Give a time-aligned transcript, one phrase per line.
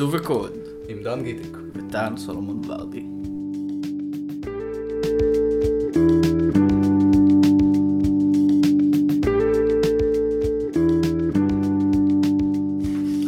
[0.00, 0.52] עיצוב וקוד,
[0.88, 1.56] עם דן גיטיק.
[1.74, 3.04] וטל סולומון ורדי.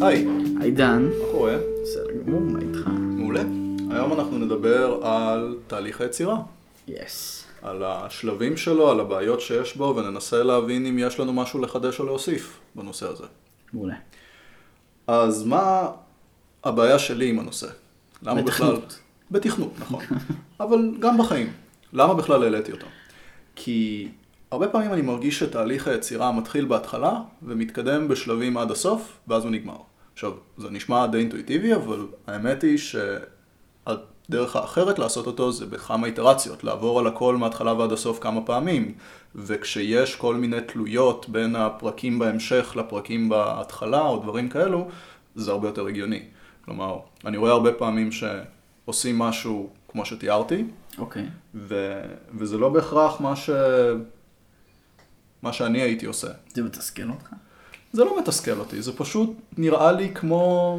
[0.01, 0.27] היי,
[0.61, 1.09] היי דן.
[1.19, 1.57] מה קורה?
[1.83, 2.89] בסדר גמור, מה איתך?
[3.01, 3.43] מעולה.
[3.91, 6.37] היום אנחנו נדבר על תהליך היצירה.
[6.89, 7.45] יס.
[7.63, 12.05] על השלבים שלו, על הבעיות שיש בו, וננסה להבין אם יש לנו משהו לחדש או
[12.05, 13.25] להוסיף בנושא הזה.
[13.73, 13.97] מעולה.
[15.07, 15.91] אז מה
[16.65, 17.67] הבעיה שלי עם הנושא?
[18.23, 18.85] למה בתכנות.
[18.85, 18.99] בכלל...
[19.31, 20.05] בתכנות, נכון.
[20.61, 21.53] אבל גם בחיים.
[21.93, 22.87] למה בכלל העליתי אותו?
[23.57, 24.09] כי
[24.51, 29.77] הרבה פעמים אני מרגיש שתהליך היצירה מתחיל בהתחלה ומתקדם בשלבים עד הסוף, ואז הוא נגמר.
[30.15, 36.65] עכשיו, זה נשמע די אינטואיטיבי, אבל האמת היא שהדרך האחרת לעשות אותו זה בכמה איטרציות,
[36.65, 38.95] לעבור על הכל מההתחלה ועד הסוף כמה פעמים,
[39.35, 44.89] וכשיש כל מיני תלויות בין הפרקים בהמשך לפרקים בהתחלה או דברים כאלו,
[45.35, 46.23] זה הרבה יותר הגיוני.
[46.65, 50.65] כלומר, אני רואה הרבה פעמים שעושים משהו כמו שתיארתי,
[50.99, 51.27] אוקיי.
[51.55, 52.01] ו...
[52.39, 53.51] וזה לא בהכרח מה, ש...
[55.43, 56.29] מה שאני הייתי עושה.
[56.55, 57.29] זה מתסכל אותך?
[57.93, 60.79] זה לא מתסכל אותי, זה פשוט נראה לי כמו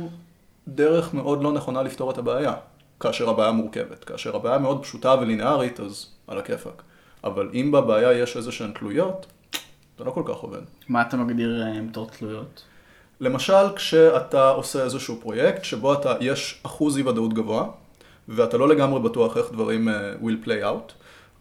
[0.67, 2.53] דרך מאוד לא נכונה לפתור את הבעיה,
[3.00, 4.03] כאשר הבעיה מורכבת.
[4.03, 6.84] כאשר הבעיה מאוד פשוטה ולינארית, אז על הכיפאק.
[7.23, 9.25] אבל אם בבעיה יש איזה שהן תלויות,
[9.97, 10.62] זה לא כל כך עובד.
[10.90, 12.64] מה אתה מגדיר אה, בתור תלויות?
[13.24, 17.66] למשל, כשאתה עושה איזשהו פרויקט שבו אתה, יש אחוז אי ודאות גבוה,
[18.28, 19.92] ואתה לא לגמרי בטוח איך דברים uh,
[20.24, 20.94] will play out,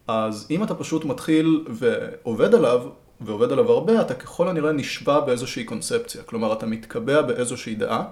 [0.09, 2.83] אז אם אתה פשוט מתחיל ועובד עליו,
[3.21, 6.23] ועובד עליו הרבה, אתה ככל הנראה נשבע באיזושהי קונספציה.
[6.23, 8.05] כלומר, אתה מתקבע באיזושהי דעה,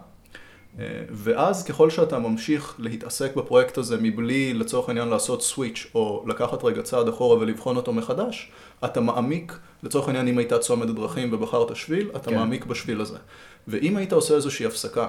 [1.10, 6.82] ואז ככל שאתה ממשיך להתעסק בפרויקט הזה מבלי לצורך העניין לעשות סוויץ' או לקחת רגע
[6.82, 8.52] צעד אחורה ולבחון אותו מחדש,
[8.84, 12.36] אתה מעמיק, לצורך העניין אם הייתה צומת דרכים ובחרת שביל, אתה כן.
[12.36, 13.18] מעמיק בשביל הזה.
[13.68, 15.08] ואם היית עושה איזושהי הפסקה,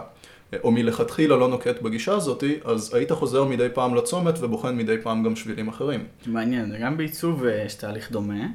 [0.54, 4.96] אה, או מלכתחילה לא נוקט בגישה הזאתי, אז היית חוזר מדי פעם לצומת ובוחן מדי
[5.04, 6.06] פעם גם שבילים אחרים.
[6.26, 8.46] מעניין, גם בעיצוב אה, יש תהליך דומה.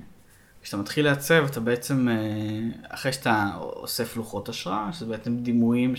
[0.62, 2.14] כשאתה מתחיל לעצב, אתה בעצם, אה,
[2.88, 5.94] אחרי שאתה אוסף לוחות השראה, שזה בעצם דימויים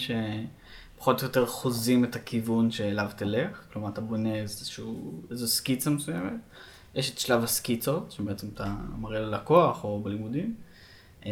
[0.97, 6.33] שפחות או יותר חוזים את הכיוון שאליו תלך, כלומר אתה בונה איזשהו, איזו סקיצה מסוימת.
[6.95, 10.55] יש את שלב הסקיצות, שבעצם אתה מראה ללקוח או בלימודים.
[11.25, 11.31] אה,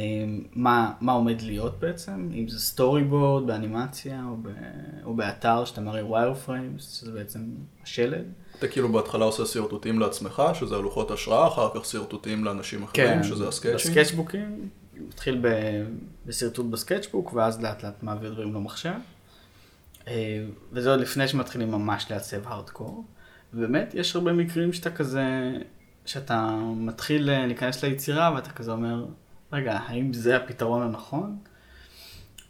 [0.54, 4.50] מה, מה עומד להיות בעצם, אם זה storyboard באנימציה או, ב,
[5.04, 7.40] או באתר שאתה מראה wireframes, שזה בעצם
[7.84, 8.26] השלד.
[8.60, 13.48] אתה כאילו בהתחלה עושה שרטוטים לעצמך, שזה הלוחות השראה, אחר כך שרטוטים לאנשים אחרים, שזה
[13.48, 13.92] ה sketch ים.
[13.92, 14.70] ב sketchbook ים,
[15.08, 15.48] מתחיל ב...
[16.26, 18.94] בשרטוט ב sketchbook, ואז לאט לאט מעביר דברים למחשב.
[20.08, 23.06] אה, וזה עוד לפני שמתחילים ממש לעצב הארדקור.
[23.54, 25.26] ובאמת, יש הרבה מקרים שאתה כזה,
[26.06, 29.06] שאתה מתחיל אה, להיכנס ליצירה, ואתה כזה אומר,
[29.54, 31.38] רגע, האם זה הפתרון הנכון?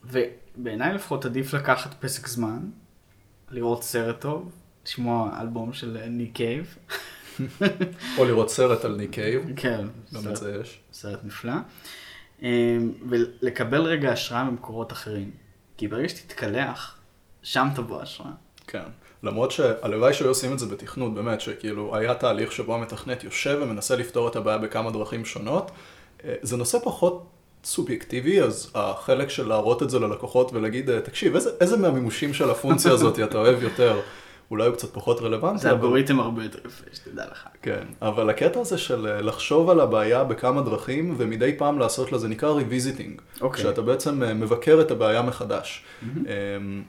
[0.03, 2.59] ובעיניי לפחות עדיף לקחת פסק זמן,
[3.51, 4.51] לראות סרט טוב,
[4.85, 6.77] לשמוע אלבום של אה, ניק קייב.
[8.17, 10.79] או לראות סרט על ניק קייב, כן, גם את זה יש.
[10.93, 11.53] סרט נפלא.
[13.09, 15.31] ולקבל רגע השראה ממקורות אחרים.
[15.77, 16.97] כי ברגע שתתקלח,
[17.45, 18.29] שם תבוא השראה.
[18.67, 18.83] כן.
[19.23, 23.95] למרות שהלוואי שהיו עושים את זה בתכנות, באמת, שכאילו היה תהליך שבו המתכנת יושב ומנסה
[23.95, 25.71] לפתור את הבעיה בכמה דרכים שונות.
[26.25, 27.25] אה, זה נושא פחות
[27.63, 32.49] סובייקטיבי, אז החלק של להראות את זה ללקוחות ולהגיד, אה, תקשיב, איזה, איזה מהמימושים של
[32.49, 33.99] הפונקציה הזאת אתה אוהב יותר,
[34.51, 35.61] אולי הוא קצת פחות רלוונטי.
[35.61, 37.47] זה אבל- אלגוריתם הרבה יותר יפה, שתדע לך.
[37.61, 42.17] כן, אבל הקטע הזה של אה, לחשוב על הבעיה בכמה דרכים, ומדי פעם לעשות לה,
[42.17, 43.21] זה נקרא revisiting.
[43.41, 43.63] אוקיי.
[43.63, 45.83] כשאתה בעצם אה, מבקר את הבעיה מחדש.
[46.03, 46.83] אמ,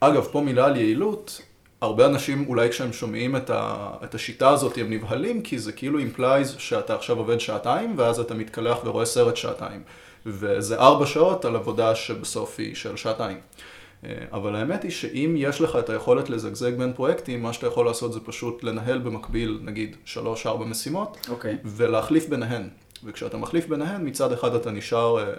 [0.00, 1.42] אגב, פה מילה על יעילות,
[1.80, 5.98] הרבה אנשים אולי כשהם שומעים את, ה, את השיטה הזאת הם נבהלים, כי זה כאילו
[5.98, 9.82] implies שאתה עכשיו עובד שעתיים, ואז אתה מתקלח ורואה סרט שעתיים.
[10.26, 13.38] וזה ארבע שעות על עבודה שבסוף היא של שעתיים.
[14.04, 17.86] אה, אבל האמת היא שאם יש לך את היכולת לזגזג בין פרויקטים, מה שאתה יכול
[17.86, 21.56] לעשות זה פשוט לנהל במקביל, נגיד, שלוש-ארבע משימות, אוקיי.
[21.64, 22.68] ולהחליף ביניהן.
[23.04, 25.32] וכשאתה מחליף ביניהן, מצד אחד אתה נשאר אה,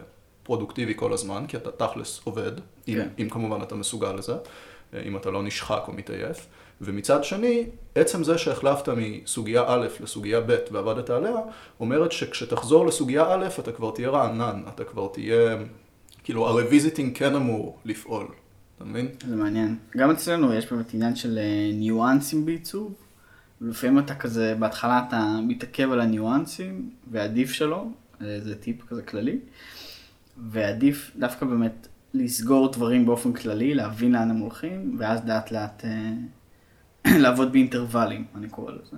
[0.51, 2.51] פרודוקטיבי כל הזמן, כי אתה תכלס עובד,
[2.87, 3.07] אם, כן.
[3.19, 4.33] אם כמובן אתה מסוגל לזה,
[4.93, 6.47] אה, אם אתה לא נשחק או מתעייף.
[6.81, 7.65] ומצד שני,
[7.95, 11.35] עצם זה שהחלפת מסוגיה א' לסוגיה ב' ועבדת עליה,
[11.79, 15.57] אומרת שכשתחזור לסוגיה א', אתה כבר תהיה רענן, אתה כבר תהיה,
[16.23, 18.27] כאילו ה revisiting כן אמור לפעול,
[18.75, 19.07] אתה מבין?
[19.27, 19.77] זה מעניין.
[19.97, 22.93] גם אצלנו יש באמת עניין של אה, ניואנסים בעיצוב.
[23.61, 27.85] ולפעמים אתה כזה, בהתחלה אתה מתעכב על הניואנסים, ועדיף שלא,
[28.21, 29.39] אה, זה טיפ כזה כללי.
[30.37, 37.17] ועדיף דווקא באמת לסגור דברים באופן כללי, להבין לאן הם הולכים, ואז לאט לאט אה,
[37.23, 38.97] לעבוד באינטרוולים, אני קורא לזה.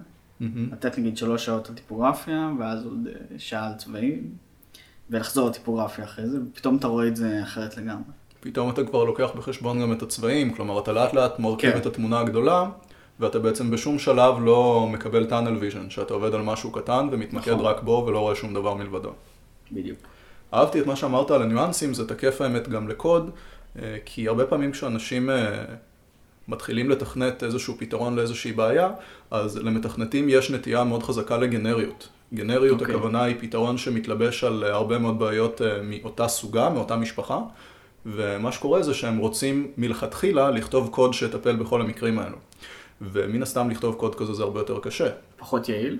[0.71, 4.31] לתת נגיד שלוש שעות על טיפוגרפיה, ואז עוד אה, שעה על צבעים,
[5.09, 8.03] ולחזור לטיפוגרפיה אחרי זה, ופתאום אתה רואה את זה אחרת לגמרי.
[8.39, 11.77] פתאום אתה כבר לוקח בחשבון גם את הצבעים, כלומר אתה לאט לאט מרכיב כן.
[11.77, 12.69] את התמונה הגדולה,
[13.19, 17.65] ואתה בעצם בשום שלב לא מקבל tunnel vision, שאתה עובד על משהו קטן ומתמקד נכון.
[17.65, 19.11] רק בו ולא רואה שום דבר מלבדו.
[19.71, 19.99] בדיוק.
[20.53, 23.29] אהבתי את מה שאמרת על הניואנסים, זה תקף האמת גם לקוד,
[23.79, 25.63] אה, כי הרבה פעמים כשאנשים אה,
[26.47, 28.89] מתחילים לתכנת איזשהו פתרון לאיזושהי בעיה,
[29.31, 32.09] אז למתכנתים יש נטייה מאוד חזקה לגנריות.
[32.33, 32.95] גנריות, אוקיי.
[32.95, 37.39] הכוונה היא פתרון שמתלבש על הרבה מאוד בעיות אה, מאותה סוגה, מאותה משפחה,
[38.05, 42.37] ומה שקורה זה שהם רוצים מלכתחילה לכתוב קוד שיטפל בכל המקרים האלו.
[43.01, 45.09] ומן הסתם לכתוב קוד כזה זה הרבה יותר קשה.
[45.37, 45.97] פחות יעיל?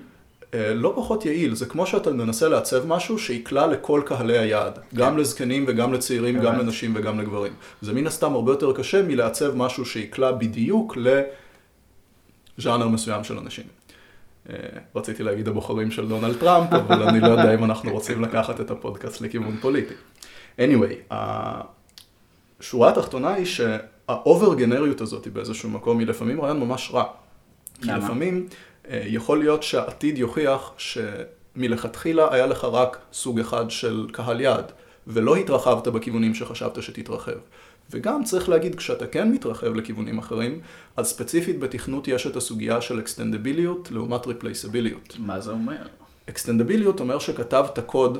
[0.54, 5.18] אה, לא פחות יעיל, זה כמו שאתה מנסה לעצב משהו שיקלע לכל קהלי היעד, גם
[5.18, 6.58] לזקנים וגם לצעירים, גם.
[6.58, 7.52] לנשים וגם לגברים.
[7.82, 10.96] זה מן הסתם הרבה יותר קשה מלעצב משהו שיקלע בדיוק
[12.58, 13.64] לז'אנר מסוים של אנשים.
[14.50, 14.54] אה,
[14.96, 18.70] רציתי להגיד הבוחרים של דונלד טראמפ, אבל אני לא יודע אם אנחנו רוצים לקחת את
[18.70, 19.94] הפודקאסט לכיוון פוליטי.
[20.58, 21.14] anyway,
[22.60, 27.04] השורה התחתונה היא שה over גנריות הזאת באיזשהו מקום היא לפעמים רעיון ממש רע.
[27.82, 27.98] כי למה?
[27.98, 28.46] לפעמים
[28.90, 34.72] יכול להיות שהעתיד יוכיח שמלכתחילה היה לך רק סוג אחד של קהל יעד,
[35.06, 37.38] ולא התרחבת בכיוונים שחשבת שתתרחב.
[37.90, 40.60] וגם צריך להגיד, כשאתה כן מתרחב לכיוונים אחרים,
[40.96, 45.16] אז ספציפית בתכנות יש את הסוגיה של אקסטנדביליות לעומת ריפלייסביליות.
[45.18, 45.86] מה זה אומר?
[46.28, 48.18] אקסטנדביליות אומר שכתבת קוד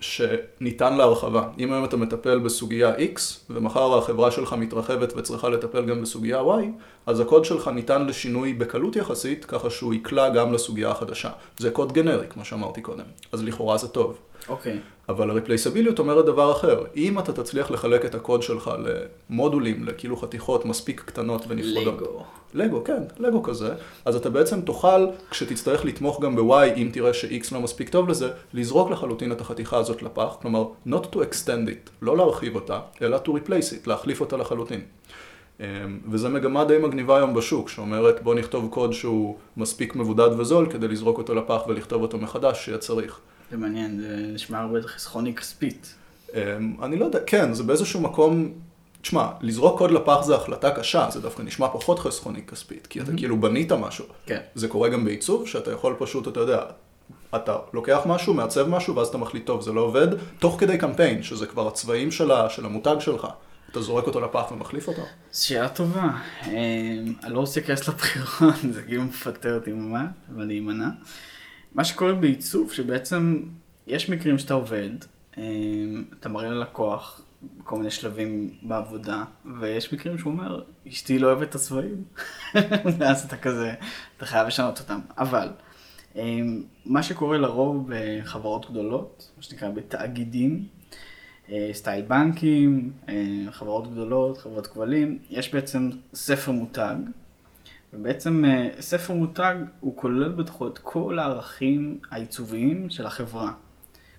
[0.00, 1.48] שניתן להרחבה.
[1.58, 3.20] אם היום אתה מטפל בסוגיה X,
[3.50, 6.64] ומחר החברה שלך מתרחבת וצריכה לטפל גם בסוגיה Y,
[7.06, 11.30] אז הקוד שלך ניתן לשינוי בקלות יחסית, ככה שהוא יקלע גם לסוגיה החדשה.
[11.58, 13.04] זה קוד גנרי, כמו שאמרתי קודם.
[13.32, 14.18] אז לכאורה זה טוב.
[14.48, 14.78] אוקיי.
[15.08, 16.84] אבל הרפלייסביליות אומרת דבר אחר.
[16.96, 18.70] אם אתה תצליח לחלק את הקוד שלך
[19.30, 21.94] למודולים, לכאילו חתיכות מספיק קטנות ונפרדות.
[21.94, 22.24] לגו.
[22.56, 23.74] לגו, כן, לגו כזה.
[24.04, 28.30] אז אתה בעצם תוכל, כשתצטרך לתמוך גם ב-Y, אם תראה ש-X לא מספיק טוב לזה,
[28.54, 30.36] לזרוק לחלוטין את החתיכה הזאת לפח.
[30.42, 34.80] כלומר, not to extend it, לא להרחיב אותה, אלא to replace it, להחליף אותה לחלוטין.
[35.60, 35.64] אמ,
[36.10, 40.88] וזו מגמה די מגניבה היום בשוק, שאומרת בוא נכתוב קוד שהוא מספיק מבודד וזול כדי
[40.88, 43.20] לזרוק אותו לפח ולכתוב אותו מחדש שיהיה צריך.
[43.50, 45.94] זה מעניין, זה נשמע הרבה חסכוני כספית.
[46.34, 46.38] אמ,
[46.82, 48.52] אני לא יודע, כן, זה באיזשהו מקום,
[49.02, 53.12] תשמע, לזרוק קוד לפח זה החלטה קשה, זה דווקא נשמע פחות חסכוני כספית, כי אתה
[53.16, 54.04] כאילו בנית משהו.
[54.26, 54.40] כן.
[54.54, 56.62] זה קורה גם בעיצוב, שאתה יכול פשוט, אתה יודע,
[57.36, 60.08] אתה לוקח משהו, מעצב משהו, ואז אתה מחליט, טוב, זה לא עובד,
[60.38, 63.26] תוך כדי קמפיין, שזה כבר הצבעים של, ה, של המותג שלך,
[63.70, 65.02] אתה זורק אותו לפח ומחליף אותו.
[65.32, 66.10] שאלה טובה.
[66.46, 66.52] אה,
[67.24, 70.88] אני לא רוצה להיכנס לבחירות, זה כאילו מפתה אותי ממש, אבל להימנע.
[71.74, 73.42] מה שקורה בעיצוב, שבעצם
[73.86, 74.90] יש מקרים שאתה עובד,
[75.38, 75.42] אה,
[76.20, 77.20] אתה מראה ללקוח
[77.64, 79.24] כל מיני שלבים בעבודה,
[79.60, 82.04] ויש מקרים שהוא אומר, אשתי לא אוהבת את הצבעים,
[82.98, 83.74] ואז אתה כזה,
[84.16, 85.00] אתה חייב לשנות אותם.
[85.18, 85.48] אבל,
[86.16, 86.38] אה,
[86.86, 90.66] מה שקורה לרוב בחברות גדולות, מה שנקרא בתאגידים,
[91.52, 93.14] אה, סטייל בנקים, אה,
[93.50, 96.96] חברות גדולות, חברות כבלים, יש בעצם ספר מותג,
[97.92, 103.52] ובעצם אה, ספר מותג הוא כולל בתוכו את כל הערכים העיצוביים של החברה.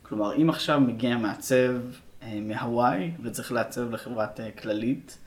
[0.04, 1.74] כלומר, אם עכשיו מגיע מעצב
[2.42, 5.18] מהוואי וצריך לעצב לחברת אה, כללית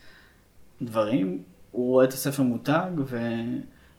[0.81, 3.17] דברים, הוא רואה את הספר מותג ו-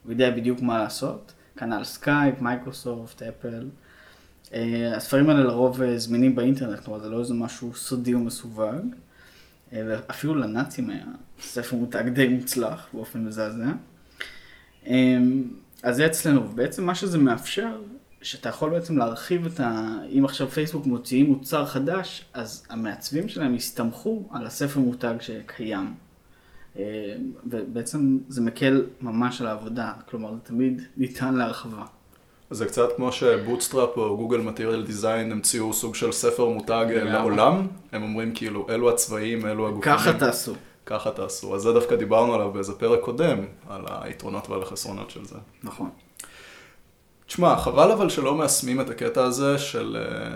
[0.05, 1.33] ויודע בדיוק מה לעשות.
[1.57, 3.67] כנ"ל סקייפ, מייקרוסופט, אפל.
[4.53, 8.95] אה, הספרים האלה לרוב אה, זמינים באינטרנט, כלומר זה לא איזה משהו סודי ומסווג.
[9.73, 11.05] אה, ואפילו לנאצים היה
[11.41, 13.71] ספר מותג די מוצלח באופן מזעזע.
[14.87, 15.17] אה,
[15.83, 17.81] אז זה אצלנו, ובעצם מה שזה מאפשר,
[18.23, 19.97] שאתה יכול בעצם להרחיב את ה...
[20.17, 25.93] אם עכשיו פייסבוק מוציאים מוצר חדש, אז המעצבים שלהם יסתמכו על הספר מותג שקיים.
[26.79, 26.83] אה,
[27.45, 31.85] ובעצם זה מקל ממש על העבודה, כלומר זה תמיד ניתן להרחבה.
[32.49, 37.03] זה קצת כמו שבוטסטראפ או גוגל מטריאל דיזיין המציאו סוג של ספר מותג אה.
[37.03, 39.93] לעולם, הם אומרים כאילו, אלו הצבעים, אלו הגופים.
[39.93, 40.53] ככה תעשו.
[40.85, 41.55] ככה תעשו.
[41.55, 45.37] אז זה דווקא דיברנו עליו באיזה פרק קודם, על היתרונות ועל החסרונות של זה.
[45.63, 45.89] נכון.
[47.33, 50.35] תשמע, חבל אבל שלא מיישמים את הקטע הזה של uh,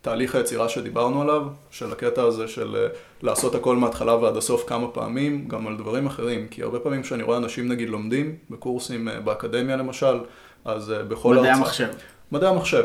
[0.00, 4.88] תהליך היצירה שדיברנו עליו, של הקטע הזה של uh, לעשות הכל מההתחלה ועד הסוף כמה
[4.88, 6.48] פעמים, גם על דברים אחרים.
[6.48, 10.20] כי הרבה פעמים כשאני רואה אנשים נגיד לומדים, בקורסים uh, באקדמיה למשל,
[10.64, 11.88] אז uh, בכל מדעי הרצאה- המחשב.
[12.32, 12.84] מדעי המחשב.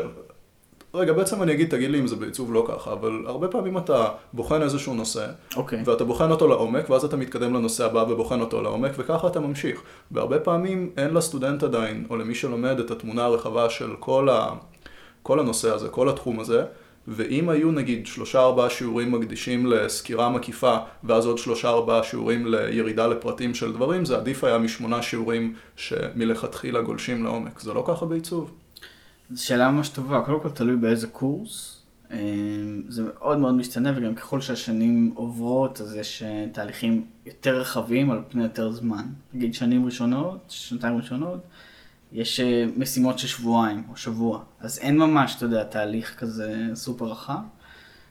[0.94, 4.08] רגע, בעצם אני אגיד, תגיד לי אם זה בעיצוב לא ככה, אבל הרבה פעמים אתה
[4.32, 5.82] בוחן איזשהו נושא, אוקיי.
[5.84, 9.82] ואתה בוחן אותו לעומק, ואז אתה מתקדם לנושא הבא ובוחן אותו לעומק, וככה אתה ממשיך.
[10.10, 14.50] והרבה פעמים אין לסטודנט עדיין, או למי שלומד, את התמונה הרחבה של כל, ה...
[15.22, 16.64] כל הנושא הזה, כל התחום הזה,
[17.08, 23.06] ואם היו נגיד שלושה ארבעה שיעורים מקדישים לסקירה מקיפה, ואז עוד שלושה ארבעה שיעורים לירידה
[23.06, 27.60] לפרטים של דברים, זה עדיף היה משמונה שיעורים שמלכתחילה גולשים לעומק.
[27.60, 28.61] זה לא ככה בעיצוב.
[29.34, 31.82] זו שאלה ממש טובה, קודם כל תלוי באיזה קורס.
[32.10, 32.18] אה,
[32.88, 38.22] זה מאוד מאוד משתנה, וגם ככל שהשנים עוברות, אז יש אה, תהליכים יותר רחבים על
[38.28, 39.04] פני יותר זמן.
[39.34, 41.40] נגיד שנים ראשונות, שנתיים ראשונות,
[42.12, 47.04] יש אה, משימות של שבועיים או שבוע, אז אין ממש, אתה יודע, תהליך כזה סופר
[47.04, 47.40] רחב.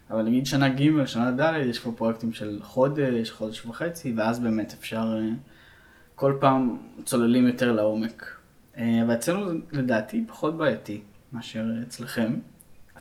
[0.10, 4.74] אבל נגיד שנה ג', שנה ד', יש פה פרויקטים של חודש, חודש וחצי, ואז באמת
[4.80, 5.20] אפשר,
[6.16, 8.26] כל פעם צוללים יותר לעומק.
[8.76, 11.02] אבל אצלנו לדעתי פחות בעייתי
[11.34, 12.34] מאשר אצלכם.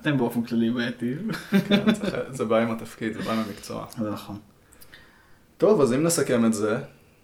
[0.00, 1.30] אתם באופן כללי בעייתיים.
[1.68, 1.84] כן,
[2.30, 3.86] זה בא עם התפקיד, זה בא עם המקצוע.
[3.98, 4.38] זה נכון.
[5.58, 6.78] טוב, אז אם נסכם את זה,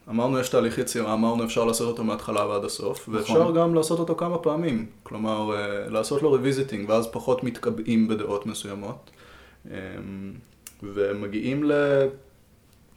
[0.08, 3.14] אמרנו יש תהליך יצירה, אמרנו אפשר לעשות אותו מההתחלה ועד הסוף, נכון.
[3.14, 4.86] ואפשר גם לעשות אותו כמה פעמים.
[5.02, 9.10] כלומר, אה, לעשות לו revisiting, ואז פחות מתקבעים בדעות מסוימות.
[9.66, 9.72] אמ,
[10.82, 11.72] ומגיעים ל...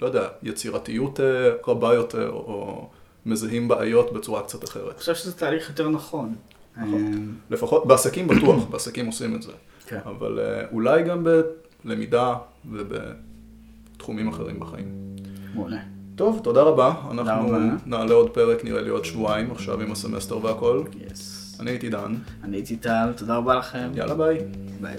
[0.01, 2.89] לא יודע, יצירתיות אה, רבה יותר, או
[3.25, 4.91] מזהים בעיות בצורה קצת אחרת.
[4.91, 6.35] אני חושב שזה תהליך יותר נכון.
[6.77, 7.13] נכון.
[7.13, 9.51] אמ, לפחות בעסקים בטוח, בעסקים עושים את זה.
[9.87, 9.99] כן.
[10.05, 11.27] אבל אה, אולי גם
[11.85, 12.35] בלמידה
[12.71, 15.15] ובתחומים אחרים בחיים.
[15.53, 15.79] מעולה.
[16.15, 16.93] טוב, תודה רבה.
[17.11, 20.83] אנחנו נעלה עוד פרק, נראה לי עוד שבועיים, עכשיו עם הסמסטר והכל.
[21.59, 22.15] אני הייתי דן.
[22.43, 23.89] אני הייתי טל, תודה רבה לכם.
[23.95, 24.37] יאללה ביי.
[24.81, 24.95] ביי.